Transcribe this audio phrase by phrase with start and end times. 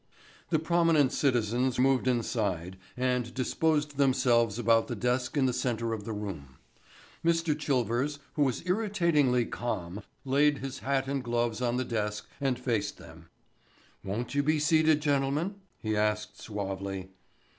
[0.49, 6.05] The prominent citizens moved inside and disposed themselves about the desk in the centre of
[6.05, 6.57] the room.
[7.23, 7.55] Mr.
[7.55, 12.97] Chilvers, who was irritatingly calm, laid his hat and gloves on the desk and faced
[12.97, 13.29] them.
[14.03, 17.11] "Won't you be seated, gentlemen?" he asked suavely.